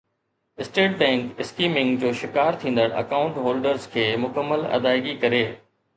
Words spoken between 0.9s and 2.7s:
bank skimming جو شڪار